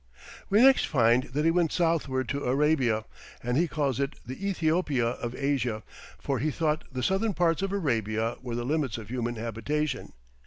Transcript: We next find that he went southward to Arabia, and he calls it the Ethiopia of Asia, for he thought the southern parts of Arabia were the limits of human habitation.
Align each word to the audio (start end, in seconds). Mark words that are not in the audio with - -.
We 0.49 0.63
next 0.63 0.85
find 0.87 1.25
that 1.25 1.45
he 1.45 1.51
went 1.51 1.71
southward 1.71 2.27
to 2.29 2.45
Arabia, 2.45 3.05
and 3.43 3.55
he 3.55 3.67
calls 3.67 3.99
it 3.99 4.15
the 4.25 4.47
Ethiopia 4.49 5.09
of 5.09 5.35
Asia, 5.35 5.83
for 6.17 6.39
he 6.39 6.49
thought 6.49 6.85
the 6.91 7.03
southern 7.03 7.35
parts 7.35 7.61
of 7.61 7.71
Arabia 7.71 8.37
were 8.41 8.55
the 8.55 8.65
limits 8.65 8.97
of 8.97 9.09
human 9.09 9.35
habitation. 9.35 10.13